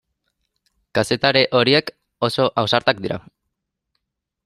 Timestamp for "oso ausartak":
2.31-3.07